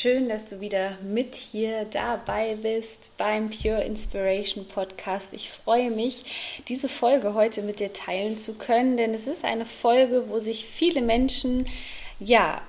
[0.00, 5.34] Schön, dass du wieder mit hier dabei bist beim Pure Inspiration Podcast.
[5.34, 9.66] Ich freue mich, diese Folge heute mit dir teilen zu können, denn es ist eine
[9.66, 11.66] Folge, wo sich viele Menschen
[12.18, 12.62] ja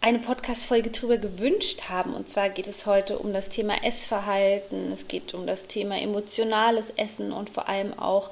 [0.00, 2.14] eine Podcast-Folge drüber gewünscht haben.
[2.14, 6.88] Und zwar geht es heute um das Thema Essverhalten, es geht um das Thema emotionales
[6.96, 8.30] Essen und vor allem auch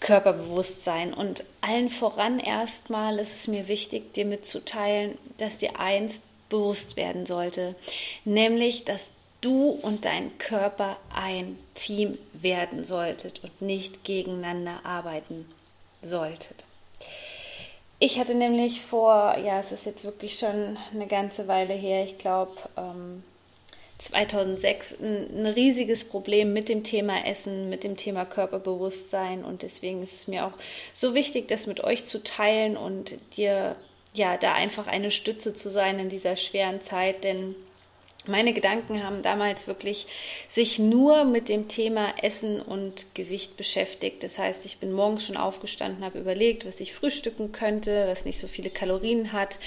[0.00, 1.14] Körperbewusstsein.
[1.14, 7.26] Und allen voran erstmal ist es mir wichtig, dir mitzuteilen, dass dir eins bewusst werden
[7.26, 7.74] sollte,
[8.24, 15.46] nämlich dass du und dein Körper ein Team werden solltet und nicht gegeneinander arbeiten
[16.02, 16.64] solltet.
[17.98, 22.18] Ich hatte nämlich vor, ja, es ist jetzt wirklich schon eine ganze Weile her, ich
[22.18, 23.22] glaube ähm,
[23.98, 30.02] 2006, ein, ein riesiges Problem mit dem Thema Essen, mit dem Thema Körperbewusstsein und deswegen
[30.02, 30.52] ist es mir auch
[30.92, 33.76] so wichtig, das mit euch zu teilen und dir
[34.14, 37.54] ja, da einfach eine Stütze zu sein in dieser schweren Zeit, denn
[38.26, 40.06] meine Gedanken haben damals wirklich
[40.48, 44.22] sich nur mit dem Thema Essen und Gewicht beschäftigt.
[44.22, 48.38] Das heißt, ich bin morgens schon aufgestanden, habe überlegt, was ich frühstücken könnte, was nicht
[48.38, 49.58] so viele Kalorien hat.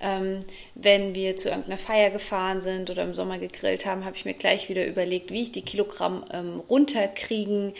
[0.00, 4.24] Ähm, wenn wir zu irgendeiner Feier gefahren sind oder im Sommer gegrillt haben, habe ich
[4.24, 7.74] mir gleich wieder überlegt, wie ich die Kilogramm ähm, runterkriegen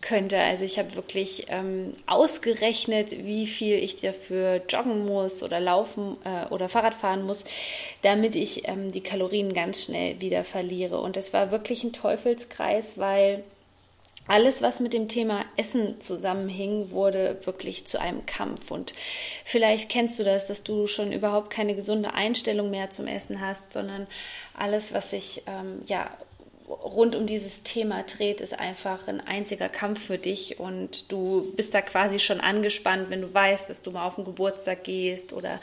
[0.00, 0.38] könnte.
[0.38, 6.52] Also ich habe wirklich ähm, ausgerechnet, wie viel ich dafür joggen muss oder laufen äh,
[6.52, 7.44] oder Fahrrad fahren muss,
[8.02, 11.00] damit ich ähm, die Kalorien ganz schnell wieder verliere.
[11.00, 13.44] Und es war wirklich ein Teufelskreis, weil
[14.28, 18.70] alles, was mit dem Thema Essen zusammenhing, wurde wirklich zu einem Kampf.
[18.70, 18.92] Und
[19.42, 23.72] vielleicht kennst du das, dass du schon überhaupt keine gesunde Einstellung mehr zum Essen hast,
[23.72, 24.06] sondern
[24.52, 26.10] alles, was sich ähm, ja
[26.68, 31.74] rund um dieses Thema dreht, ist einfach ein einziger Kampf für dich und du bist
[31.74, 35.60] da quasi schon angespannt, wenn du weißt, dass du mal auf den Geburtstag gehst oder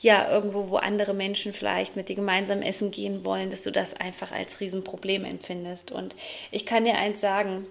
[0.00, 3.94] ja, irgendwo, wo andere Menschen vielleicht mit dir gemeinsam essen gehen wollen, dass du das
[3.94, 5.90] einfach als Riesenproblem empfindest.
[5.90, 6.14] Und
[6.50, 7.66] ich kann dir eins sagen,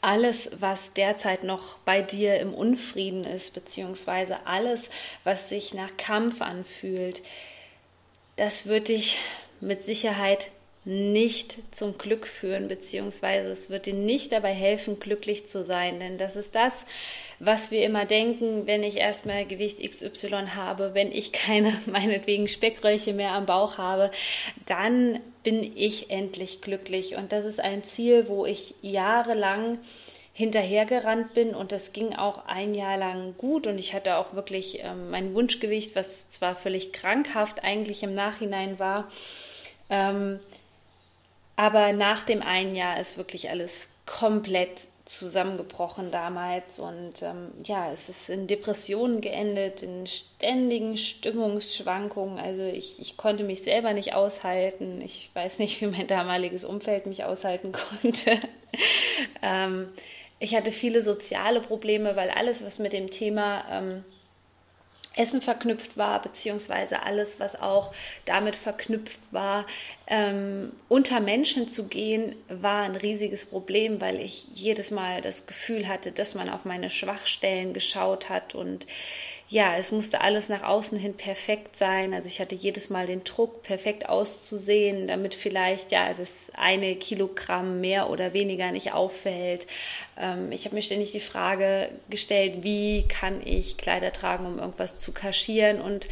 [0.00, 4.88] alles, was derzeit noch bei dir im Unfrieden ist, beziehungsweise alles,
[5.24, 7.22] was sich nach Kampf anfühlt,
[8.36, 9.18] das wird dich
[9.60, 10.50] mit Sicherheit
[10.90, 16.00] nicht zum Glück führen, beziehungsweise es wird dir nicht dabei helfen, glücklich zu sein.
[16.00, 16.84] Denn das ist das,
[17.38, 23.14] was wir immer denken, wenn ich erstmal Gewicht XY habe, wenn ich keine, meinetwegen Speckröllchen
[23.14, 24.10] mehr am Bauch habe,
[24.66, 27.14] dann bin ich endlich glücklich.
[27.16, 29.78] Und das ist ein Ziel, wo ich jahrelang
[30.32, 34.82] hinterhergerannt bin und das ging auch ein Jahr lang gut und ich hatte auch wirklich
[34.82, 39.10] ähm, mein Wunschgewicht, was zwar völlig krankhaft eigentlich im Nachhinein war,
[39.90, 40.38] ähm,
[41.60, 44.70] aber nach dem einen Jahr ist wirklich alles komplett
[45.04, 52.38] zusammengebrochen damals und ähm, ja, es ist in Depressionen geendet, in ständigen Stimmungsschwankungen.
[52.38, 55.02] Also ich, ich konnte mich selber nicht aushalten.
[55.04, 58.38] Ich weiß nicht, wie mein damaliges Umfeld mich aushalten konnte.
[59.42, 59.90] ähm,
[60.38, 64.04] ich hatte viele soziale Probleme, weil alles, was mit dem Thema ähm,
[65.20, 67.92] Essen verknüpft war, beziehungsweise alles, was auch
[68.24, 69.66] damit verknüpft war,
[70.06, 75.86] ähm, unter Menschen zu gehen, war ein riesiges Problem, weil ich jedes Mal das Gefühl
[75.88, 78.86] hatte, dass man auf meine Schwachstellen geschaut hat und
[79.52, 82.14] ja, es musste alles nach außen hin perfekt sein.
[82.14, 87.80] Also ich hatte jedes Mal den Druck, perfekt auszusehen, damit vielleicht ja das eine Kilogramm
[87.80, 89.66] mehr oder weniger nicht auffällt.
[90.16, 94.98] Ähm, ich habe mir ständig die Frage gestellt, wie kann ich Kleider tragen, um irgendwas
[94.98, 95.80] zu kaschieren?
[95.80, 96.06] Und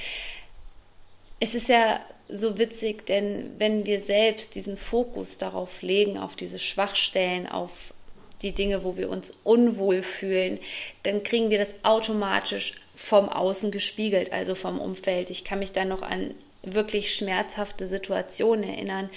[1.38, 6.58] es ist ja so witzig, denn wenn wir selbst diesen Fokus darauf legen, auf diese
[6.58, 7.94] Schwachstellen, auf
[8.43, 10.58] die Dinge, wo wir uns unwohl fühlen,
[11.05, 15.31] dann kriegen wir das automatisch vom Außen gespiegelt, also vom Umfeld.
[15.31, 16.35] Ich kann mich da noch an
[16.65, 19.09] wirklich schmerzhafte Situationen erinnern,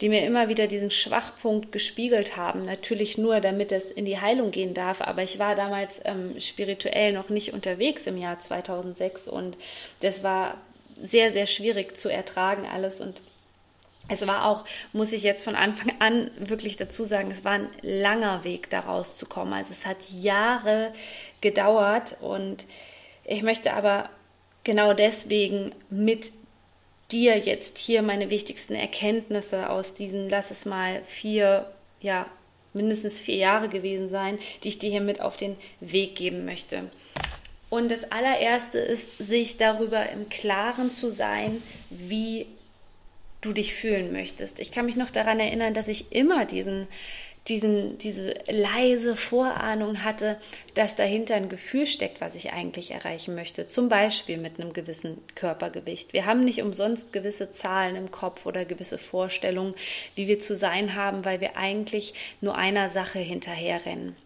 [0.00, 2.62] die mir immer wieder diesen Schwachpunkt gespiegelt haben.
[2.62, 5.00] Natürlich nur, damit es in die Heilung gehen darf.
[5.00, 9.56] Aber ich war damals ähm, spirituell noch nicht unterwegs im Jahr 2006 und
[10.00, 10.58] das war
[11.02, 13.20] sehr, sehr schwierig zu ertragen alles und
[14.08, 17.68] es war auch, muss ich jetzt von Anfang an wirklich dazu sagen, es war ein
[17.82, 19.52] langer Weg, da rauszukommen.
[19.52, 20.94] Also es hat Jahre
[21.40, 22.66] gedauert und
[23.26, 24.08] ich möchte aber
[24.64, 26.32] genau deswegen mit
[27.10, 31.70] dir jetzt hier meine wichtigsten Erkenntnisse aus diesen, lass es mal vier,
[32.00, 32.26] ja,
[32.72, 36.90] mindestens vier Jahre gewesen sein, die ich dir hier mit auf den Weg geben möchte.
[37.70, 42.46] Und das allererste ist, sich darüber im Klaren zu sein, wie
[43.40, 44.58] du dich fühlen möchtest.
[44.58, 46.86] Ich kann mich noch daran erinnern, dass ich immer diesen
[47.48, 50.38] diesen, diese leise Vorahnung hatte,
[50.74, 53.66] dass dahinter ein Gefühl steckt, was ich eigentlich erreichen möchte.
[53.66, 56.12] Zum Beispiel mit einem gewissen Körpergewicht.
[56.12, 59.74] Wir haben nicht umsonst gewisse Zahlen im Kopf oder gewisse Vorstellungen,
[60.16, 64.16] wie wir zu sein haben, weil wir eigentlich nur einer Sache hinterherrennen.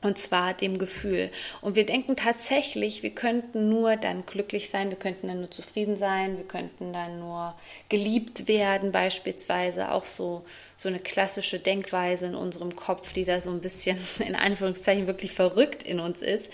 [0.00, 1.30] Und zwar dem Gefühl.
[1.60, 5.96] Und wir denken tatsächlich, wir könnten nur dann glücklich sein, wir könnten dann nur zufrieden
[5.96, 7.56] sein, wir könnten dann nur
[7.88, 9.90] geliebt werden, beispielsweise.
[9.90, 10.44] Auch so,
[10.76, 15.32] so eine klassische Denkweise in unserem Kopf, die da so ein bisschen in Anführungszeichen wirklich
[15.32, 16.48] verrückt in uns ist,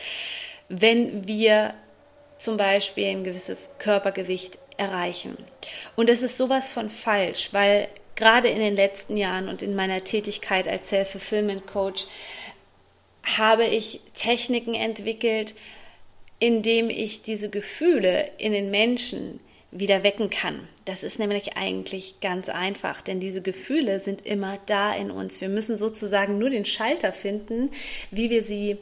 [0.70, 1.74] wenn wir
[2.38, 5.36] zum Beispiel ein gewisses Körpergewicht erreichen.
[5.96, 10.04] Und das ist sowas von falsch, weil gerade in den letzten Jahren und in meiner
[10.04, 12.06] Tätigkeit als Self-Fulfillment Coach
[13.24, 15.54] habe ich Techniken entwickelt,
[16.38, 19.40] indem ich diese Gefühle in den Menschen
[19.70, 20.68] wieder wecken kann.
[20.84, 25.40] Das ist nämlich eigentlich ganz einfach, denn diese Gefühle sind immer da in uns.
[25.40, 27.70] Wir müssen sozusagen nur den Schalter finden,
[28.10, 28.76] wie wir sie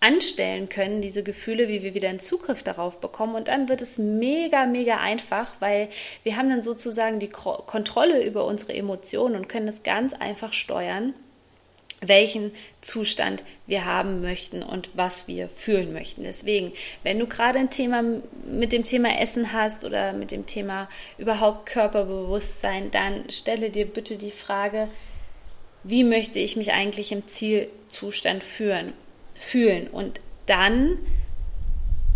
[0.00, 3.34] anstellen können, diese Gefühle, wie wir wieder einen Zugriff darauf bekommen.
[3.34, 5.88] Und dann wird es mega, mega einfach, weil
[6.24, 11.14] wir haben dann sozusagen die Kontrolle über unsere Emotionen und können es ganz einfach steuern
[12.00, 16.22] welchen Zustand wir haben möchten und was wir fühlen möchten.
[16.22, 18.02] Deswegen, wenn du gerade ein Thema
[18.44, 20.88] mit dem Thema Essen hast oder mit dem Thema
[21.18, 24.88] überhaupt Körperbewusstsein, dann stelle dir bitte die Frage,
[25.82, 28.92] wie möchte ich mich eigentlich im Zielzustand führen,
[29.38, 29.88] fühlen?
[29.88, 30.98] Und dann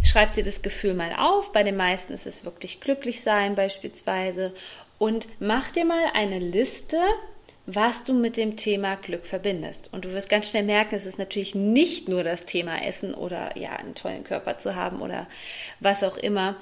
[0.02, 1.52] schreib dir das Gefühl mal auf.
[1.52, 4.54] Bei den meisten ist es wirklich glücklich sein beispielsweise.
[4.98, 6.98] Und mach dir mal eine Liste
[7.66, 9.88] was du mit dem Thema Glück verbindest.
[9.92, 13.56] Und du wirst ganz schnell merken, es ist natürlich nicht nur das Thema Essen oder
[13.56, 15.26] ja, einen tollen Körper zu haben oder
[15.80, 16.56] was auch immer,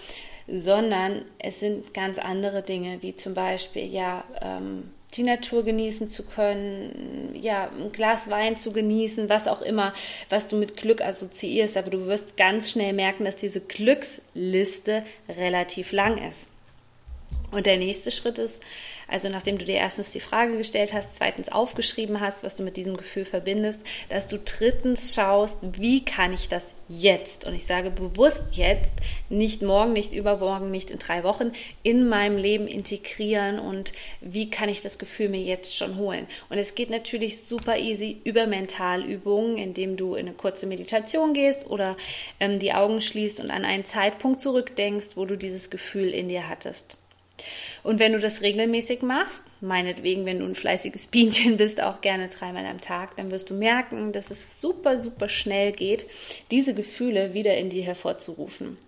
[0.47, 6.25] sondern es sind ganz andere Dinge, wie zum Beispiel ja ähm, die Natur genießen zu
[6.25, 9.93] können, ja, ein Glas Wein zu genießen, was auch immer,
[10.31, 11.77] was du mit Glück assoziierst.
[11.77, 16.49] Aber du wirst ganz schnell merken, dass diese Glücksliste relativ lang ist.
[17.51, 18.63] Und der nächste Schritt ist,
[19.13, 22.79] also nachdem du dir erstens die Frage gestellt hast, zweitens aufgeschrieben hast, was du mit
[22.79, 27.91] diesem Gefühl verbindest, dass du drittens schaust, wie kann ich das jetzt, und ich sage
[27.91, 28.93] bewusst jetzt,
[29.29, 34.71] nicht morgen, nicht übermorgen, nicht in drei Wochen, in meinem Leben integrieren und wie kann
[34.71, 36.27] ich das Gefühl mir jetzt schon holen.
[36.49, 41.69] Und es geht natürlich super easy über Mentalübungen, indem du in eine kurze Meditation gehst
[41.69, 41.97] oder
[42.41, 46.49] ähm, die Augen schließt und an einen Zeitpunkt zurückdenkst, wo du dieses Gefühl in dir
[46.49, 46.97] hattest.
[47.83, 52.29] Und wenn du das regelmäßig machst, meinetwegen, wenn du ein fleißiges Bienchen bist, auch gerne
[52.29, 56.07] dreimal am Tag, dann wirst du merken, dass es super, super schnell geht,
[56.51, 58.79] diese Gefühle wieder in dir hervorzurufen.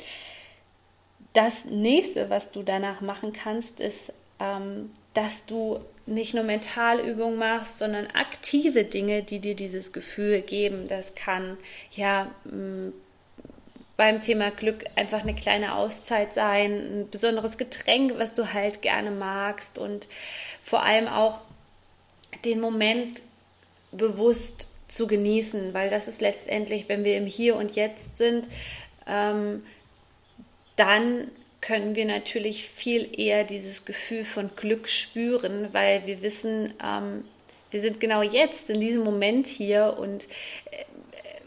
[1.33, 7.79] Das nächste, was du danach machen kannst, ist, ähm, dass du nicht nur Mentalübungen machst,
[7.79, 10.87] sondern aktive Dinge, die dir dieses Gefühl geben.
[10.89, 11.57] Das kann
[11.93, 12.31] ja
[13.97, 19.11] beim Thema Glück einfach eine kleine Auszeit sein, ein besonderes Getränk, was du halt gerne
[19.11, 20.09] magst und
[20.63, 21.41] vor allem auch
[22.45, 23.23] den Moment
[23.93, 28.49] bewusst zu genießen, weil das ist letztendlich, wenn wir im Hier und Jetzt sind,
[29.07, 29.65] ähm,
[30.77, 31.31] dann
[31.61, 37.25] können wir natürlich viel eher dieses Gefühl von Glück spüren, weil wir wissen, ähm,
[37.71, 40.25] wir sind genau jetzt in diesem Moment hier und
[40.71, 40.85] äh,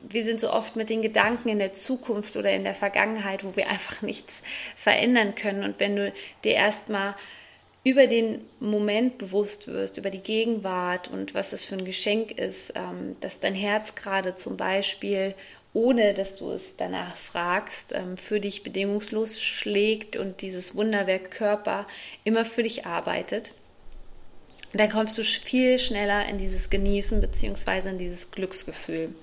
[0.10, 3.56] wir sind so oft mit den Gedanken in der Zukunft oder in der Vergangenheit, wo
[3.56, 4.44] wir einfach nichts
[4.76, 5.64] verändern können.
[5.64, 7.16] Und wenn du dir erstmal
[7.84, 12.74] über den Moment bewusst wirst, über die Gegenwart und was das für ein Geschenk ist,
[12.76, 15.36] ähm, dass dein Herz gerade zum Beispiel,
[15.74, 21.88] ohne dass du es danach fragst, ähm, für dich bedingungslos schlägt und dieses Wunderwerk Körper
[22.26, 23.52] immer für dich arbeitet,
[24.74, 27.90] dann kommst du viel schneller in dieses Genießen bzw.
[27.90, 29.16] in dieses Glücksgefühl.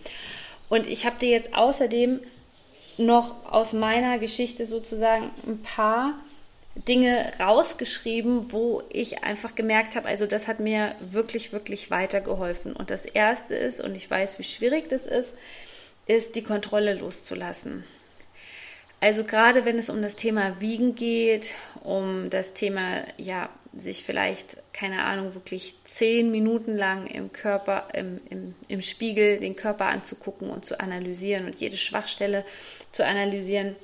[0.68, 2.20] Und ich habe dir jetzt außerdem
[2.96, 6.14] noch aus meiner Geschichte sozusagen ein paar
[6.76, 12.74] Dinge rausgeschrieben, wo ich einfach gemerkt habe, also das hat mir wirklich, wirklich weitergeholfen.
[12.74, 15.34] Und das Erste ist, und ich weiß, wie schwierig das ist,
[16.06, 17.84] ist die Kontrolle loszulassen.
[19.00, 21.52] Also gerade wenn es um das Thema Wiegen geht,
[21.82, 28.20] um das Thema, ja, sich vielleicht, keine Ahnung, wirklich zehn Minuten lang im Körper, im,
[28.30, 32.44] im, im Spiegel den Körper anzugucken und zu analysieren und jede Schwachstelle
[32.92, 33.74] zu analysieren,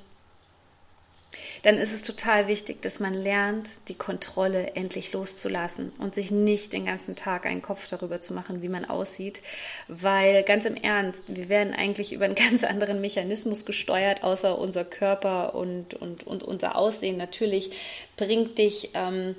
[1.63, 6.73] dann ist es total wichtig, dass man lernt, die Kontrolle endlich loszulassen und sich nicht
[6.73, 9.41] den ganzen Tag einen Kopf darüber zu machen, wie man aussieht,
[9.87, 14.85] weil ganz im Ernst, wir werden eigentlich über einen ganz anderen Mechanismus gesteuert, außer unser
[14.85, 17.17] Körper und, und, und unser Aussehen.
[17.17, 17.73] Natürlich
[18.17, 19.37] bringt dich ähm,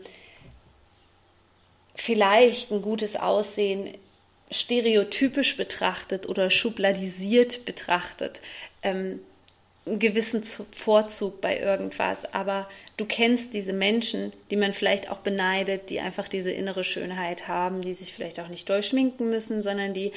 [2.01, 3.93] vielleicht ein gutes Aussehen
[4.49, 8.41] stereotypisch betrachtet oder schubladisiert betrachtet.
[8.81, 9.19] Ähm,
[9.85, 15.89] einen gewissen Vorzug bei irgendwas, aber du kennst diese Menschen, die man vielleicht auch beneidet,
[15.89, 20.11] die einfach diese innere Schönheit haben, die sich vielleicht auch nicht durchschminken müssen, sondern die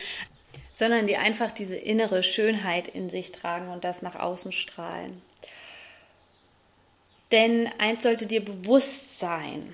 [0.73, 5.23] sondern die einfach diese innere Schönheit in sich tragen und das nach außen strahlen.
[7.31, 9.73] Denn eins sollte dir bewusst sein,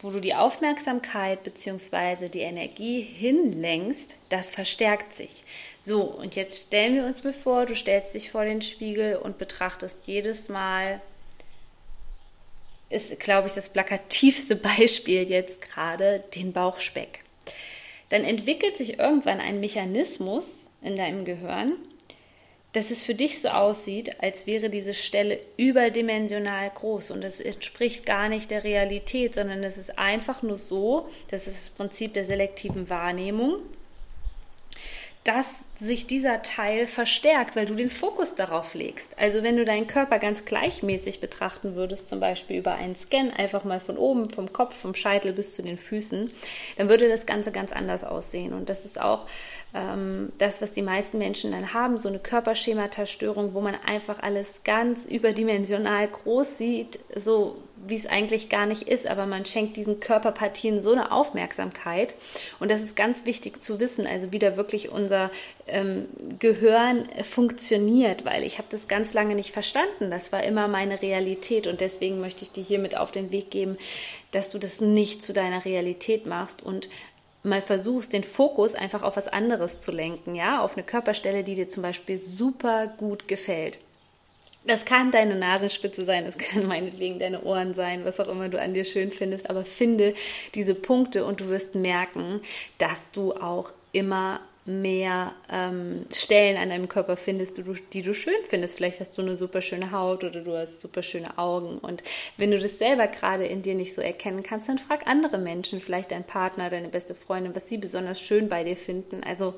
[0.00, 2.28] wo du die Aufmerksamkeit bzw.
[2.28, 5.44] die Energie hinlenkst, das verstärkt sich.
[5.82, 9.38] So, und jetzt stellen wir uns mal vor, du stellst dich vor den Spiegel und
[9.38, 11.00] betrachtest jedes Mal,
[12.90, 17.20] ist, glaube ich, das plakativste Beispiel jetzt gerade, den Bauchspeck.
[18.08, 20.46] Dann entwickelt sich irgendwann ein Mechanismus
[20.82, 21.72] in deinem Gehirn,
[22.74, 28.04] dass es für dich so aussieht, als wäre diese Stelle überdimensional groß und das entspricht
[28.04, 32.24] gar nicht der Realität, sondern es ist einfach nur so, das ist das Prinzip der
[32.24, 33.60] selektiven Wahrnehmung,
[35.22, 39.18] dass sich dieser Teil verstärkt, weil du den Fokus darauf legst.
[39.18, 43.64] Also wenn du deinen Körper ganz gleichmäßig betrachten würdest, zum Beispiel über einen Scan, einfach
[43.64, 46.30] mal von oben, vom Kopf, vom Scheitel bis zu den Füßen,
[46.76, 48.52] dann würde das Ganze ganz anders aussehen.
[48.52, 49.26] Und das ist auch
[49.74, 54.62] ähm, das, was die meisten Menschen dann haben, so eine Körperschemata-Störung, wo man einfach alles
[54.64, 60.00] ganz überdimensional groß sieht, so wie es eigentlich gar nicht ist, aber man schenkt diesen
[60.00, 62.14] Körperpartien so eine Aufmerksamkeit.
[62.60, 65.30] Und das ist ganz wichtig zu wissen, also wie da wirklich unser
[65.66, 66.06] ähm,
[66.38, 70.10] Gehirn funktioniert, weil ich habe das ganz lange nicht verstanden.
[70.10, 73.76] Das war immer meine Realität und deswegen möchte ich dir hiermit auf den Weg geben,
[74.30, 76.88] dass du das nicht zu deiner Realität machst und
[77.44, 81.54] mal versuchst, den Fokus einfach auf was anderes zu lenken, ja, auf eine Körperstelle, die
[81.54, 83.78] dir zum Beispiel super gut gefällt.
[84.66, 88.60] Das kann deine Nasenspitze sein, es können meinetwegen deine Ohren sein, was auch immer du
[88.60, 90.14] an dir schön findest, aber finde
[90.54, 92.40] diese Punkte und du wirst merken,
[92.78, 98.14] dass du auch immer mehr ähm, Stellen an deinem Körper findest, die du, die du
[98.14, 98.76] schön findest.
[98.76, 101.78] Vielleicht hast du eine super schöne Haut oder du hast super schöne Augen.
[101.78, 102.02] Und
[102.38, 105.80] wenn du das selber gerade in dir nicht so erkennen kannst, dann frag andere Menschen,
[105.80, 109.22] vielleicht dein Partner, deine beste Freundin, was sie besonders schön bei dir finden.
[109.22, 109.54] Also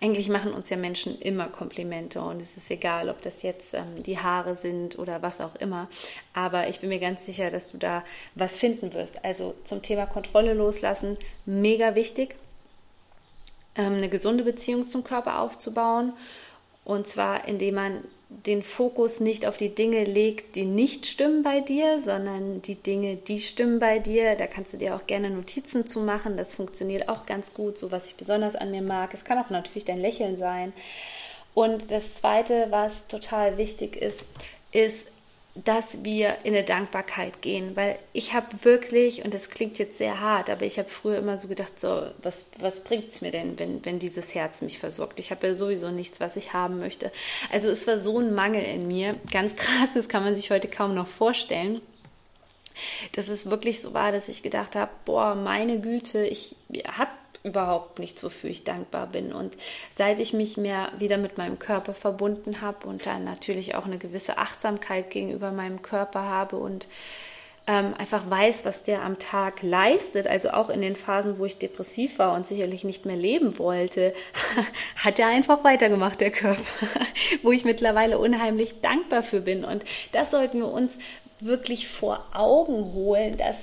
[0.00, 4.02] eigentlich machen uns ja Menschen immer Komplimente und es ist egal, ob das jetzt ähm,
[4.04, 5.88] die Haare sind oder was auch immer.
[6.34, 9.24] Aber ich bin mir ganz sicher, dass du da was finden wirst.
[9.24, 12.36] Also zum Thema Kontrolle loslassen, mega wichtig
[13.86, 16.12] eine gesunde Beziehung zum Körper aufzubauen.
[16.84, 21.60] Und zwar, indem man den Fokus nicht auf die Dinge legt, die nicht stimmen bei
[21.60, 24.36] dir, sondern die Dinge, die stimmen bei dir.
[24.36, 26.36] Da kannst du dir auch gerne Notizen zu machen.
[26.36, 29.12] Das funktioniert auch ganz gut, so was ich besonders an mir mag.
[29.14, 30.72] Es kann auch natürlich dein Lächeln sein.
[31.54, 34.24] Und das Zweite, was total wichtig ist,
[34.70, 35.08] ist
[35.54, 40.20] dass wir in eine Dankbarkeit gehen, weil ich habe wirklich, und das klingt jetzt sehr
[40.20, 43.58] hart, aber ich habe früher immer so gedacht, so, was, was bringt es mir denn,
[43.58, 45.18] wenn, wenn dieses Herz mich versorgt?
[45.18, 47.10] Ich habe ja sowieso nichts, was ich haben möchte.
[47.50, 50.68] Also es war so ein Mangel in mir, ganz krass, das kann man sich heute
[50.68, 51.80] kaum noch vorstellen
[53.12, 57.10] dass es wirklich so war, dass ich gedacht habe, boah, meine Güte, ich habe
[57.42, 59.32] überhaupt nichts, wofür ich dankbar bin.
[59.32, 59.54] Und
[59.90, 63.98] seit ich mich mehr wieder mit meinem Körper verbunden habe und dann natürlich auch eine
[63.98, 66.86] gewisse Achtsamkeit gegenüber meinem Körper habe und
[67.66, 71.58] ähm, einfach weiß, was der am Tag leistet, also auch in den Phasen, wo ich
[71.58, 74.14] depressiv war und sicherlich nicht mehr leben wollte,
[74.96, 76.60] hat er einfach weitergemacht, der Körper,
[77.42, 79.64] wo ich mittlerweile unheimlich dankbar für bin.
[79.64, 80.98] Und das sollten wir uns
[81.38, 83.56] wirklich vor Augen holen, dass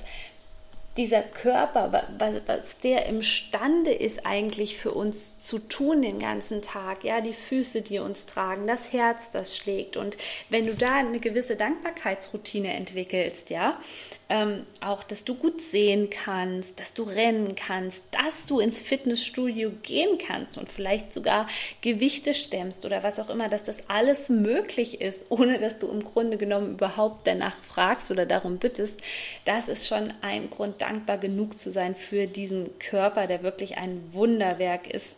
[0.98, 7.06] dieser Körper, was, was der imstande ist eigentlich für uns zu tun den ganzen Tag,
[7.06, 9.96] ja, die Füße, die uns tragen, das Herz, das schlägt.
[9.96, 10.18] Und
[10.50, 13.80] wenn du da eine gewisse Dankbarkeitsroutine entwickelst, ja,
[14.27, 19.72] ähm, auch, dass du gut sehen kannst, dass du rennen kannst, dass du ins Fitnessstudio
[19.84, 21.48] gehen kannst und vielleicht sogar
[21.80, 26.04] Gewichte stemmst oder was auch immer, dass das alles möglich ist, ohne dass du im
[26.04, 29.00] Grunde genommen überhaupt danach fragst oder darum bittest,
[29.46, 34.10] das ist schon ein Grund, dankbar genug zu sein für diesen Körper, der wirklich ein
[34.12, 35.16] Wunderwerk ist,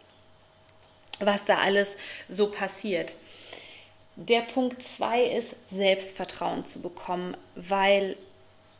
[1.20, 1.98] was da alles
[2.28, 3.16] so passiert.
[4.16, 8.18] Der Punkt zwei ist, Selbstvertrauen zu bekommen, weil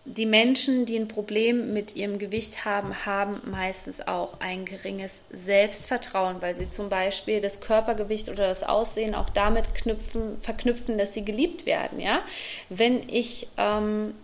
[0.06, 6.42] die Menschen, die ein Problem mit ihrem Gewicht haben, haben meistens auch ein geringes Selbstvertrauen,
[6.42, 11.24] weil sie zum Beispiel das Körpergewicht oder das Aussehen auch damit knüpfen, verknüpfen, dass sie
[11.24, 12.00] geliebt werden.
[12.00, 12.24] Ja,
[12.70, 14.16] wenn ich ähm,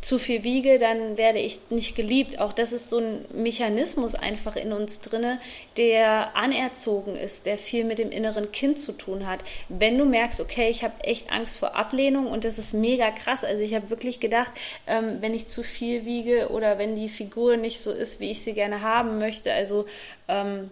[0.00, 2.38] zu viel wiege, dann werde ich nicht geliebt.
[2.38, 5.40] Auch das ist so ein Mechanismus einfach in uns drinne,
[5.76, 9.40] der anerzogen ist, der viel mit dem inneren Kind zu tun hat.
[9.68, 13.42] Wenn du merkst, okay, ich habe echt Angst vor Ablehnung und das ist mega krass.
[13.42, 14.52] Also ich habe wirklich gedacht,
[14.86, 18.42] ähm, wenn ich zu viel wiege oder wenn die Figur nicht so ist, wie ich
[18.42, 19.86] sie gerne haben möchte, also
[20.28, 20.70] ähm,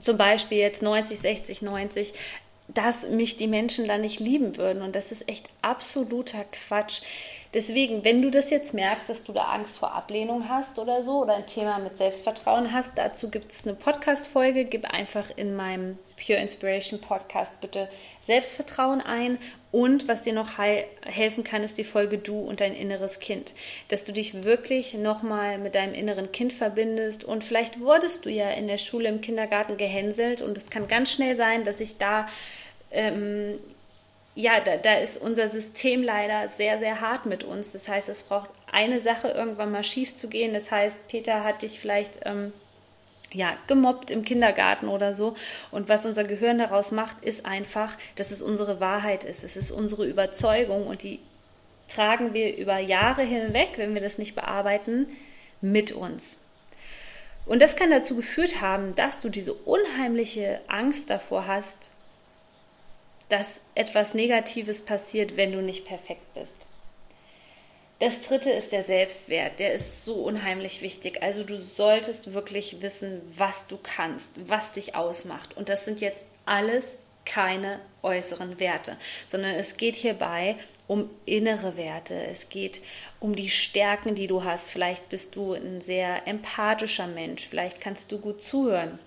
[0.00, 2.14] zum Beispiel jetzt 90, 60, 90,
[2.68, 4.82] dass mich die Menschen dann nicht lieben würden.
[4.82, 7.02] Und das ist echt absoluter Quatsch.
[7.54, 11.22] Deswegen, wenn du das jetzt merkst, dass du da Angst vor Ablehnung hast oder so
[11.22, 14.64] oder ein Thema mit Selbstvertrauen hast, dazu gibt es eine Podcast-Folge.
[14.64, 17.88] Gib einfach in meinem Pure Inspiration Podcast bitte
[18.26, 19.38] Selbstvertrauen ein.
[19.70, 20.58] Und was dir noch
[21.02, 23.52] helfen kann, ist die Folge Du und dein inneres Kind.
[23.86, 27.22] Dass du dich wirklich nochmal mit deinem inneren Kind verbindest.
[27.22, 30.42] Und vielleicht wurdest du ja in der Schule, im Kindergarten gehänselt.
[30.42, 32.26] Und es kann ganz schnell sein, dass sich da
[32.90, 33.58] ähm,
[34.34, 37.72] ja, da, da ist unser System leider sehr, sehr hart mit uns.
[37.72, 40.54] Das heißt, es braucht eine Sache irgendwann mal schief zu gehen.
[40.54, 42.52] Das heißt, Peter hat dich vielleicht ähm,
[43.32, 45.36] ja, gemobbt im Kindergarten oder so.
[45.70, 49.44] Und was unser Gehirn daraus macht, ist einfach, dass es unsere Wahrheit ist.
[49.44, 51.20] Es ist unsere Überzeugung und die
[51.88, 55.06] tragen wir über Jahre hinweg, wenn wir das nicht bearbeiten,
[55.60, 56.40] mit uns.
[57.46, 61.90] Und das kann dazu geführt haben, dass du diese unheimliche Angst davor hast,
[63.28, 66.56] dass etwas Negatives passiert, wenn du nicht perfekt bist.
[68.00, 69.60] Das dritte ist der Selbstwert.
[69.60, 71.22] Der ist so unheimlich wichtig.
[71.22, 75.56] Also du solltest wirklich wissen, was du kannst, was dich ausmacht.
[75.56, 82.14] Und das sind jetzt alles keine äußeren Werte, sondern es geht hierbei um innere Werte.
[82.14, 82.82] Es geht
[83.20, 84.68] um die Stärken, die du hast.
[84.68, 87.46] Vielleicht bist du ein sehr empathischer Mensch.
[87.48, 88.98] Vielleicht kannst du gut zuhören.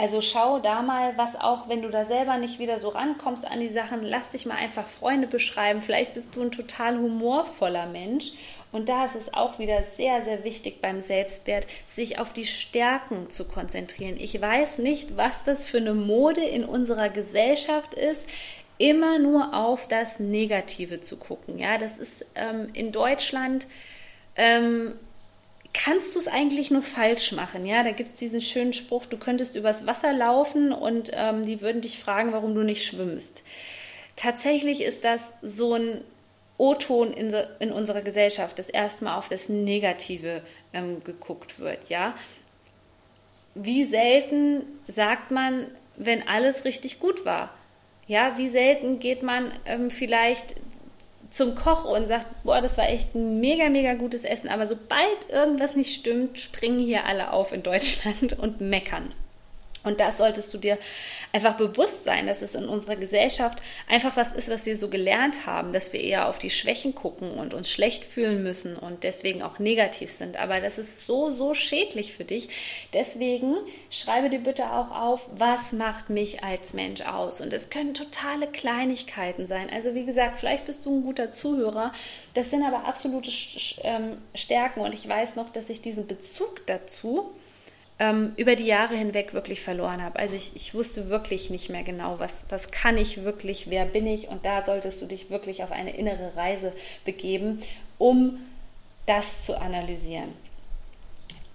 [0.00, 3.58] Also schau da mal, was auch, wenn du da selber nicht wieder so rankommst an
[3.58, 5.80] die Sachen, lass dich mal einfach Freunde beschreiben.
[5.80, 8.30] Vielleicht bist du ein total humorvoller Mensch.
[8.70, 13.32] Und da ist es auch wieder sehr, sehr wichtig beim Selbstwert, sich auf die Stärken
[13.32, 14.16] zu konzentrieren.
[14.20, 18.24] Ich weiß nicht, was das für eine Mode in unserer Gesellschaft ist
[18.78, 21.58] immer nur auf das Negative zu gucken.
[21.58, 23.66] Ja, das ist ähm, in Deutschland
[24.36, 24.92] ähm,
[25.78, 27.64] kannst du es eigentlich nur falsch machen.
[27.64, 31.60] Ja, da gibt es diesen schönen Spruch, du könntest übers Wasser laufen und ähm, die
[31.60, 33.44] würden dich fragen, warum du nicht schwimmst.
[34.16, 36.02] Tatsächlich ist das so ein
[36.58, 41.88] O-Ton in, in, unserer Gesellschaft, dass erstmal auf das Negative ähm, geguckt wird.
[41.88, 42.16] Ja,
[43.54, 47.54] wie selten sagt man, wenn alles richtig gut war?
[48.08, 50.56] Ja, wie selten geht man ähm, vielleicht
[51.30, 54.48] zum Koch und sagt, boah, das war echt ein mega, mega gutes Essen.
[54.48, 59.12] Aber sobald irgendwas nicht stimmt, springen hier alle auf in Deutschland und meckern.
[59.84, 60.78] Und das solltest du dir
[61.32, 65.46] einfach bewusst sein, dass es in unserer Gesellschaft einfach was ist, was wir so gelernt
[65.46, 69.42] haben, dass wir eher auf die Schwächen gucken und uns schlecht fühlen müssen und deswegen
[69.42, 70.38] auch negativ sind.
[70.38, 72.48] Aber das ist so, so schädlich für dich.
[72.92, 73.56] Deswegen
[73.90, 77.40] schreibe dir bitte auch auf, was macht mich als Mensch aus.
[77.40, 79.70] Und es können totale Kleinigkeiten sein.
[79.70, 81.92] Also wie gesagt, vielleicht bist du ein guter Zuhörer.
[82.34, 83.30] Das sind aber absolute
[83.82, 84.80] ähm, Stärken.
[84.80, 87.30] Und ich weiß noch, dass ich diesen Bezug dazu,
[87.98, 90.18] ähm, über die Jahre hinweg wirklich verloren habe.
[90.18, 94.06] Also ich, ich wusste wirklich nicht mehr genau, was, was kann ich wirklich, wer bin
[94.06, 94.28] ich.
[94.28, 96.72] Und da solltest du dich wirklich auf eine innere Reise
[97.04, 97.60] begeben,
[97.98, 98.38] um
[99.06, 100.32] das zu analysieren.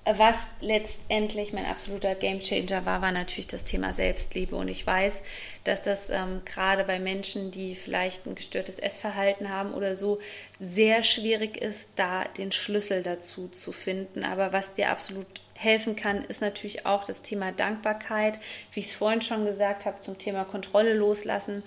[0.06, 4.54] Was letztendlich mein absoluter Gamechanger war, war natürlich das Thema Selbstliebe.
[4.54, 5.22] Und ich weiß,
[5.64, 10.20] dass das ähm, gerade bei Menschen, die vielleicht ein gestörtes Essverhalten haben oder so,
[10.60, 14.26] sehr schwierig ist, da den Schlüssel dazu zu finden.
[14.26, 18.40] Aber was dir absolut helfen kann, ist natürlich auch das Thema Dankbarkeit,
[18.74, 21.64] wie ich es vorhin schon gesagt habe, zum Thema Kontrolle loslassen.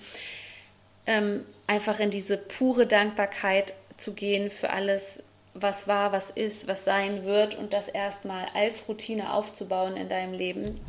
[1.05, 5.23] Ähm, einfach in diese pure Dankbarkeit zu gehen für alles,
[5.53, 10.33] was war, was ist, was sein wird und das erstmal als Routine aufzubauen in deinem
[10.33, 10.79] Leben.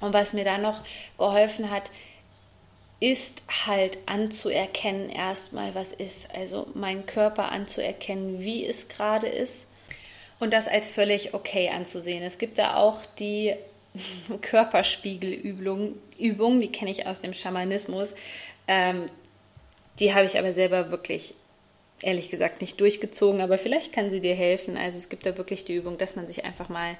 [0.00, 0.82] Und was mir dann noch
[1.18, 1.90] geholfen hat,
[3.00, 6.28] ist halt anzuerkennen erstmal, was ist.
[6.34, 9.66] Also meinen Körper anzuerkennen, wie es gerade ist
[10.38, 12.22] und das als völlig okay anzusehen.
[12.22, 13.54] Es gibt da auch die
[14.42, 18.14] Körperspiegelübung, Übung, die kenne ich aus dem Schamanismus.
[18.68, 19.06] Ähm,
[19.98, 21.34] die habe ich aber selber wirklich,
[22.02, 24.76] ehrlich gesagt, nicht durchgezogen, aber vielleicht kann sie dir helfen.
[24.76, 26.96] Also es gibt da wirklich die Übung, dass man sich einfach mal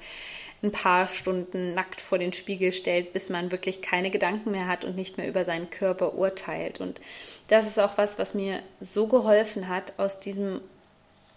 [0.63, 4.85] ein paar Stunden nackt vor den Spiegel stellt, bis man wirklich keine Gedanken mehr hat
[4.85, 6.81] und nicht mehr über seinen Körper urteilt.
[6.81, 6.99] Und
[7.47, 10.61] das ist auch was, was mir so geholfen hat, aus diesem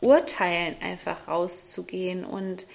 [0.00, 2.66] Urteilen einfach rauszugehen und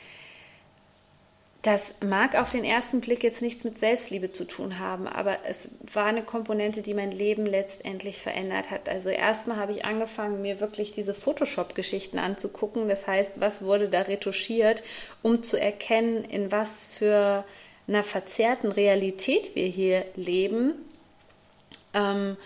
[1.66, 5.70] das mag auf den ersten Blick jetzt nichts mit Selbstliebe zu tun haben, aber es
[5.92, 8.88] war eine Komponente, die mein Leben letztendlich verändert hat.
[8.88, 12.88] Also erstmal habe ich angefangen, mir wirklich diese Photoshop-Geschichten anzugucken.
[12.88, 14.84] Das heißt, was wurde da retuschiert,
[15.24, 17.44] um zu erkennen, in was für
[17.88, 20.74] einer verzerrten Realität wir hier leben.
[21.96, 22.38] Ähm,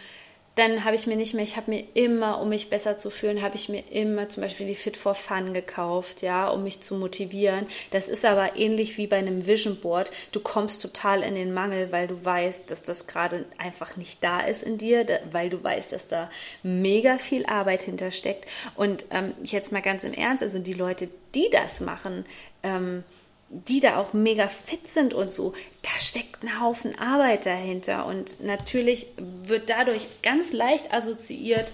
[0.60, 3.41] dann habe ich mir nicht mehr, ich habe mir immer, um mich besser zu fühlen,
[3.41, 6.95] habe ich mir immer zum Beispiel die Fit for Fun gekauft, ja, um mich zu
[6.95, 7.65] motivieren.
[7.91, 10.12] Das ist aber ähnlich wie bei einem Vision Board.
[10.32, 14.41] Du kommst total in den Mangel, weil du weißt, dass das gerade einfach nicht da
[14.41, 16.30] ist in dir, weil du weißt, dass da
[16.62, 18.50] mega viel Arbeit hintersteckt.
[18.76, 22.26] Und ähm, jetzt mal ganz im Ernst, also die Leute, die das machen,
[22.63, 23.04] ähm,
[23.50, 28.06] die da auch mega fit sind und so, da steckt ein Haufen Arbeit dahinter.
[28.06, 31.72] Und natürlich wird dadurch ganz leicht assoziiert,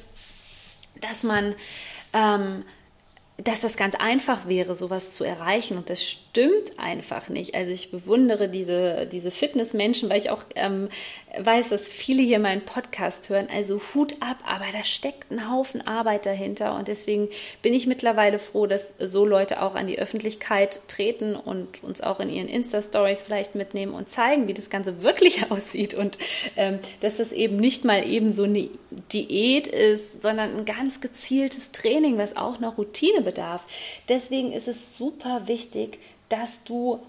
[1.02, 1.54] dass man
[2.14, 2.64] ähm,
[3.43, 5.78] dass das ganz einfach wäre, sowas zu erreichen.
[5.78, 7.54] Und das stimmt einfach nicht.
[7.54, 10.88] Also ich bewundere diese, diese Fitnessmenschen, weil ich auch ähm,
[11.38, 13.50] weiß, dass viele hier meinen Podcast hören.
[13.54, 16.76] Also Hut ab, aber da steckt ein Haufen Arbeit dahinter.
[16.76, 17.28] Und deswegen
[17.62, 22.21] bin ich mittlerweile froh, dass so Leute auch an die Öffentlichkeit treten und uns auch
[22.21, 25.93] in ihren Insta-Stories vielleicht mitnehmen und zeigen, wie das Ganze wirklich aussieht.
[25.93, 26.17] Und
[26.56, 28.69] ähm, dass das eben nicht mal eben so eine
[29.12, 33.64] Diät ist, sondern ein ganz gezieltes Training, was auch noch Routine bedarf.
[34.08, 37.00] Deswegen ist es super wichtig, dass du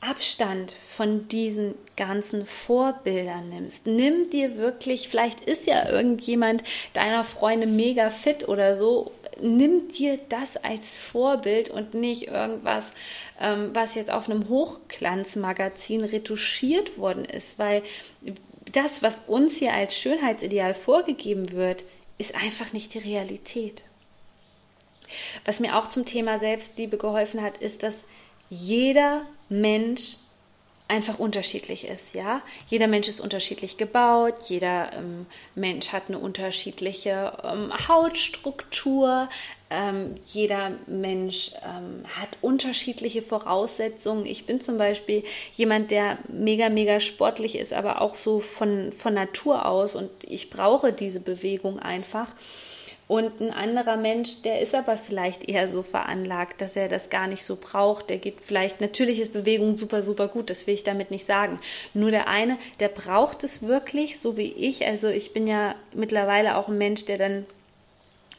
[0.00, 3.86] Abstand von diesen ganzen Vorbildern nimmst.
[3.86, 6.62] Nimm dir wirklich, vielleicht ist ja irgendjemand
[6.94, 12.84] deiner Freunde mega fit oder so, nimm dir das als Vorbild und nicht irgendwas,
[13.40, 17.82] ähm, was jetzt auf einem Hochglanzmagazin retuschiert worden ist, weil
[18.72, 21.84] das, was uns hier als Schönheitsideal vorgegeben wird,
[22.18, 23.84] ist einfach nicht die Realität.
[25.44, 28.04] Was mir auch zum Thema Selbstliebe geholfen hat, ist, dass
[28.48, 30.16] jeder Mensch
[30.90, 32.42] einfach unterschiedlich ist, ja.
[32.66, 39.28] Jeder Mensch ist unterschiedlich gebaut, jeder ähm, Mensch hat eine unterschiedliche ähm, Hautstruktur,
[39.70, 44.26] ähm, jeder Mensch ähm, hat unterschiedliche Voraussetzungen.
[44.26, 45.22] Ich bin zum Beispiel
[45.54, 50.50] jemand, der mega, mega sportlich ist, aber auch so von, von Natur aus und ich
[50.50, 52.34] brauche diese Bewegung einfach.
[53.10, 57.26] Und ein anderer Mensch, der ist aber vielleicht eher so veranlagt, dass er das gar
[57.26, 58.08] nicht so braucht.
[58.08, 61.58] Der geht vielleicht, natürlich ist Bewegung super, super gut, das will ich damit nicht sagen.
[61.92, 64.86] Nur der eine, der braucht es wirklich, so wie ich.
[64.86, 67.46] Also ich bin ja mittlerweile auch ein Mensch, der dann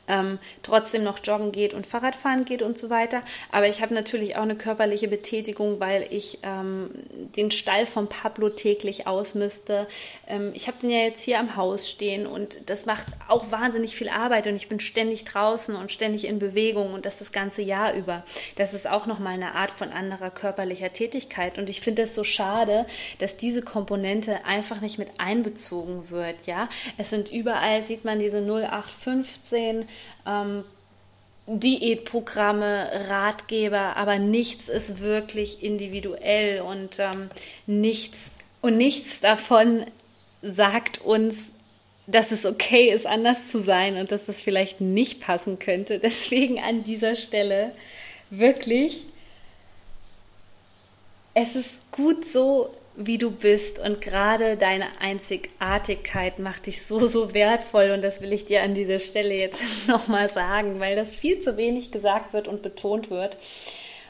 [0.08, 3.22] ähm, trotzdem noch joggen geht und Fahrradfahren geht und so weiter.
[3.52, 6.90] Aber ich habe natürlich auch eine körperliche Betätigung, weil ich ähm,
[7.36, 9.88] den Stall von Pablo täglich ausmiste.
[10.28, 13.96] Ähm, ich habe den ja jetzt hier am Haus stehen und das macht auch wahnsinnig
[13.96, 17.62] viel Arbeit und ich bin ständig draußen und ständig in Bewegung und das das ganze
[17.62, 18.24] Jahr über.
[18.56, 22.24] Das ist auch nochmal eine Art von anderer körperlicher Tätigkeit und ich finde es so
[22.24, 22.86] schade,
[23.20, 26.46] dass diese Komponente einfach nicht mit einbezogen wird.
[26.46, 29.88] Ja, es sind überall sieht man diese 0815
[30.26, 30.64] ähm,
[31.48, 37.30] Diätprogramme, Ratgeber, aber nichts ist wirklich individuell und ähm,
[37.66, 39.86] nichts und nichts davon
[40.42, 41.50] sagt uns,
[42.08, 46.00] dass es okay ist, anders zu sein und dass es vielleicht nicht passen könnte.
[46.04, 47.74] Deswegen an dieser Stelle
[48.30, 49.06] wirklich,
[51.34, 57.34] es ist gut so, wie du bist und gerade deine Einzigartigkeit macht dich so, so
[57.34, 61.40] wertvoll und das will ich dir an dieser Stelle jetzt nochmal sagen, weil das viel
[61.40, 63.38] zu wenig gesagt wird und betont wird.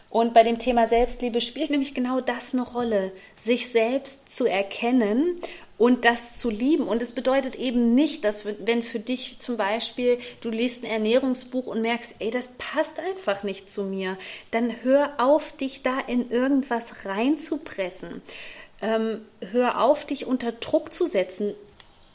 [0.10, 5.40] Und bei dem Thema Selbstliebe spielt nämlich genau das eine Rolle, sich selbst zu erkennen
[5.78, 6.84] und das zu lieben.
[6.84, 11.66] Und es bedeutet eben nicht, dass wenn für dich zum Beispiel du liest ein Ernährungsbuch
[11.66, 14.18] und merkst, ey, das passt einfach nicht zu mir,
[14.52, 18.22] dann hör auf, dich da in irgendwas reinzupressen
[18.82, 21.54] ähm, hör auf, dich unter Druck zu setzen.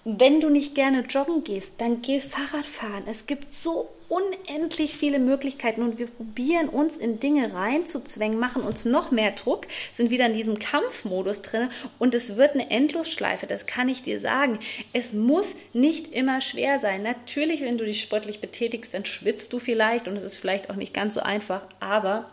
[0.05, 3.05] Wenn du nicht gerne joggen gehst, dann geh Fahrrad fahren.
[3.07, 8.85] Es gibt so unendlich viele Möglichkeiten und wir probieren uns in Dinge reinzuzwängen, machen uns
[8.85, 13.67] noch mehr Druck, sind wieder in diesem Kampfmodus drin und es wird eine Endlosschleife, das
[13.67, 14.61] kann ich dir sagen.
[14.93, 17.03] Es muss nicht immer schwer sein.
[17.03, 20.77] Natürlich, wenn du dich sportlich betätigst, dann schwitzt du vielleicht und es ist vielleicht auch
[20.77, 22.31] nicht ganz so einfach, aber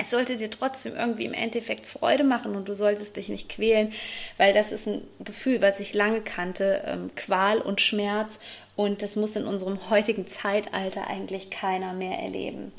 [0.00, 3.92] es sollte dir trotzdem irgendwie im Endeffekt Freude machen und du solltest dich nicht quälen,
[4.38, 8.38] weil das ist ein Gefühl, was ich lange kannte, ähm, Qual und Schmerz
[8.76, 12.72] und das muss in unserem heutigen Zeitalter eigentlich keiner mehr erleben.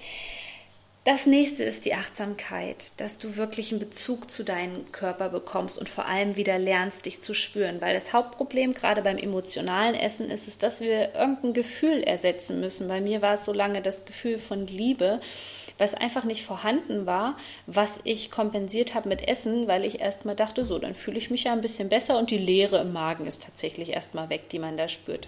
[1.04, 5.90] Das nächste ist die Achtsamkeit, dass du wirklich einen Bezug zu deinem Körper bekommst und
[5.90, 7.82] vor allem wieder lernst, dich zu spüren.
[7.82, 12.88] Weil das Hauptproblem gerade beim emotionalen Essen ist es, dass wir irgendein Gefühl ersetzen müssen.
[12.88, 15.22] Bei mir war es so lange das Gefühl von Liebe,
[15.82, 20.64] was einfach nicht vorhanden war, was ich kompensiert habe mit Essen, weil ich erstmal dachte,
[20.64, 23.44] so, dann fühle ich mich ja ein bisschen besser und die Leere im Magen ist
[23.44, 25.28] tatsächlich erstmal weg, die man da spürt.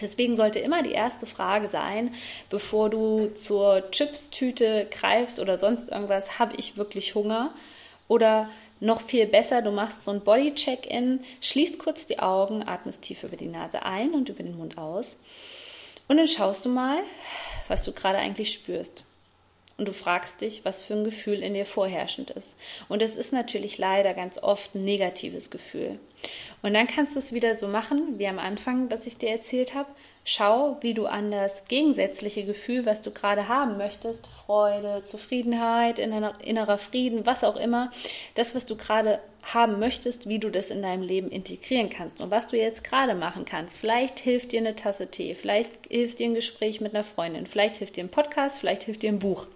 [0.00, 2.14] Deswegen sollte immer die erste Frage sein,
[2.50, 7.54] bevor du zur Chips-Tüte greifst oder sonst irgendwas, habe ich wirklich Hunger?
[8.08, 13.22] Oder noch viel besser, du machst so ein Body-Check-In, schließt kurz die Augen, atmest tief
[13.22, 15.16] über die Nase ein und über den Mund aus.
[16.08, 16.98] Und dann schaust du mal,
[17.68, 19.04] was du gerade eigentlich spürst.
[19.78, 22.54] Und du fragst dich, was für ein Gefühl in dir vorherrschend ist.
[22.88, 25.98] Und es ist natürlich leider ganz oft ein negatives Gefühl.
[26.62, 29.74] Und dann kannst du es wieder so machen, wie am Anfang, was ich dir erzählt
[29.74, 29.88] habe.
[30.24, 36.78] Schau, wie du an das gegensätzliche Gefühl, was du gerade haben möchtest, Freude, Zufriedenheit, innerer
[36.78, 37.90] Frieden, was auch immer,
[38.36, 42.30] das, was du gerade haben möchtest, wie du das in deinem Leben integrieren kannst und
[42.30, 43.78] was du jetzt gerade machen kannst.
[43.78, 47.78] Vielleicht hilft dir eine Tasse Tee, vielleicht hilft dir ein Gespräch mit einer Freundin, vielleicht
[47.78, 49.48] hilft dir ein Podcast, vielleicht hilft dir ein Buch.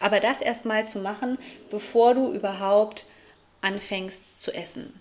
[0.00, 1.38] Aber das erstmal zu machen,
[1.70, 3.06] bevor du überhaupt
[3.60, 5.00] anfängst zu essen.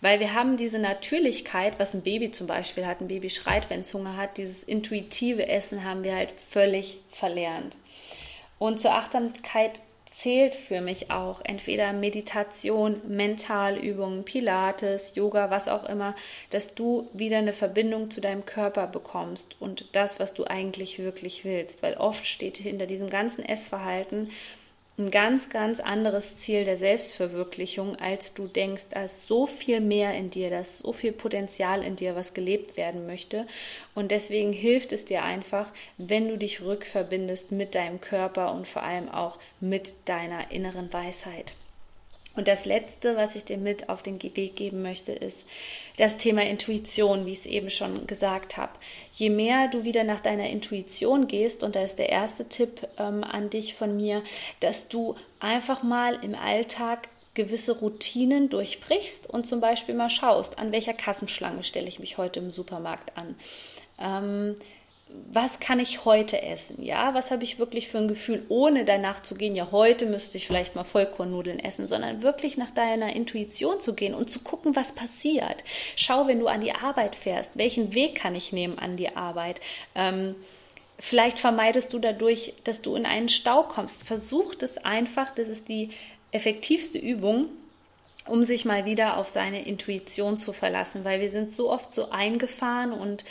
[0.00, 3.80] Weil wir haben diese Natürlichkeit, was ein Baby zum Beispiel hat, ein Baby schreit, wenn
[3.80, 7.76] es Hunger hat, dieses intuitive Essen haben wir halt völlig verlernt.
[8.58, 9.80] Und zur Achtsamkeit
[10.16, 16.14] zählt für mich auch entweder Meditation, Mentalübungen, Pilates, Yoga, was auch immer,
[16.48, 21.44] dass du wieder eine Verbindung zu deinem Körper bekommst und das, was du eigentlich wirklich
[21.44, 21.82] willst.
[21.82, 24.30] Weil oft steht hinter diesem ganzen Essverhalten
[24.98, 28.86] ein ganz, ganz anderes Ziel der Selbstverwirklichung, als du denkst.
[28.90, 33.06] Da so viel mehr in dir, da so viel Potenzial in dir, was gelebt werden
[33.06, 33.46] möchte.
[33.94, 38.82] Und deswegen hilft es dir einfach, wenn du dich rückverbindest mit deinem Körper und vor
[38.82, 41.54] allem auch mit deiner inneren Weisheit.
[42.36, 45.46] Und das Letzte, was ich dir mit auf den Weg geben möchte, ist
[45.96, 48.72] das Thema Intuition, wie ich es eben schon gesagt habe.
[49.14, 53.24] Je mehr du wieder nach deiner Intuition gehst, und da ist der erste Tipp ähm,
[53.24, 54.22] an dich von mir,
[54.60, 60.72] dass du einfach mal im Alltag gewisse Routinen durchbrichst und zum Beispiel mal schaust, an
[60.72, 63.36] welcher Kassenschlange stelle ich mich heute im Supermarkt an.
[63.98, 64.56] Ähm,
[65.08, 66.82] was kann ich heute essen?
[66.82, 70.36] Ja, was habe ich wirklich für ein Gefühl, ohne danach zu gehen, ja, heute müsste
[70.36, 74.74] ich vielleicht mal Vollkornnudeln essen, sondern wirklich nach deiner Intuition zu gehen und zu gucken,
[74.74, 75.62] was passiert.
[75.94, 79.60] Schau, wenn du an die Arbeit fährst, welchen Weg kann ich nehmen an die Arbeit?
[79.94, 80.34] Ähm,
[80.98, 84.02] vielleicht vermeidest du dadurch, dass du in einen Stau kommst.
[84.02, 85.90] Versuch es einfach, das ist die
[86.32, 87.46] effektivste Übung,
[88.26, 92.10] um sich mal wieder auf seine Intuition zu verlassen, weil wir sind so oft so
[92.10, 93.24] eingefahren und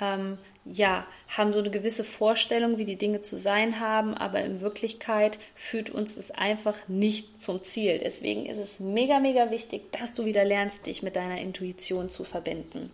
[0.00, 0.38] ähm,
[0.72, 5.38] ja, haben so eine gewisse Vorstellung, wie die Dinge zu sein haben, aber in Wirklichkeit
[5.54, 7.98] führt uns es einfach nicht zum Ziel.
[7.98, 12.24] Deswegen ist es mega, mega wichtig, dass du wieder lernst, dich mit deiner Intuition zu
[12.24, 12.90] verbinden.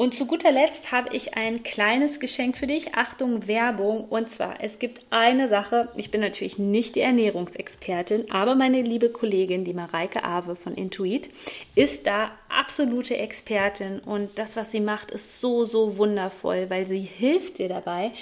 [0.00, 2.94] Und zu guter Letzt habe ich ein kleines Geschenk für dich.
[2.94, 4.04] Achtung, Werbung.
[4.04, 5.88] Und zwar, es gibt eine Sache.
[5.96, 11.30] Ich bin natürlich nicht die Ernährungsexpertin, aber meine liebe Kollegin, die Mareike Awe von Intuit,
[11.74, 13.98] ist da absolute Expertin.
[13.98, 18.12] Und das, was sie macht, ist so, so wundervoll, weil sie hilft dir dabei,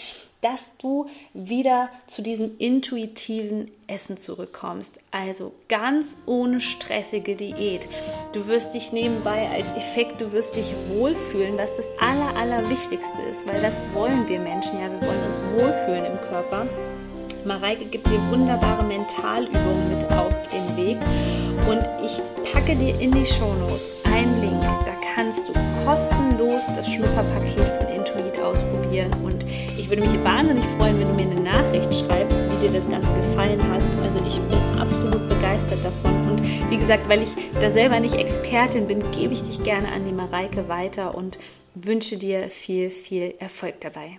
[0.47, 4.99] dass du wieder zu diesem intuitiven Essen zurückkommst.
[5.11, 7.89] Also ganz ohne stressige Diät.
[8.33, 13.45] Du wirst dich nebenbei als Effekt, du wirst dich wohlfühlen, was das Aller, Allerwichtigste ist,
[13.47, 14.89] weil das wollen wir Menschen ja.
[14.89, 16.67] Wir wollen uns wohlfühlen im Körper.
[17.45, 20.99] Mareike gibt dir wunderbare Mentalübungen mit auf den Weg
[21.69, 24.63] und ich packe dir in die Shownotes einen Link.
[24.63, 25.53] Da kannst du
[25.85, 29.36] kostenlos das Schnupperpaket von Intuit ausprobieren und
[29.87, 33.14] ich würde mich wahnsinnig freuen, wenn du mir eine Nachricht schreibst, wie dir das Ganze
[33.14, 33.83] gefallen hat.
[34.03, 36.31] Also ich bin absolut begeistert davon.
[36.31, 40.05] Und wie gesagt, weil ich da selber nicht Expertin bin, gebe ich dich gerne an
[40.05, 41.38] die Mareike weiter und
[41.77, 44.18] wünsche dir viel, viel Erfolg dabei.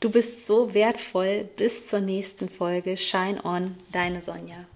[0.00, 1.48] Du bist so wertvoll.
[1.56, 2.98] Bis zur nächsten Folge.
[2.98, 4.66] Shine on, deine Sonja.